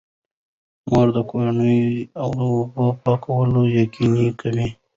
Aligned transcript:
مور 0.89 1.07
د 1.15 1.17
کورنۍ 1.31 1.79
د 2.09 2.11
اوبو 2.23 2.51
پاکوالی 3.03 3.63
یقیني 3.81 4.27
کوي. 4.41 4.67